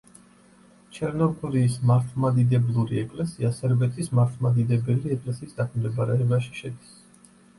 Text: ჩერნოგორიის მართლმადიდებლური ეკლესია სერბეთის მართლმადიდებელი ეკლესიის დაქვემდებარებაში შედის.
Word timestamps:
ჩერნოგორიის 0.97 1.73
მართლმადიდებლური 1.89 2.97
ეკლესია 3.03 3.51
სერბეთის 3.59 4.09
მართლმადიდებელი 4.21 5.13
ეკლესიის 5.17 5.55
დაქვემდებარებაში 5.61 6.57
შედის. 6.63 6.97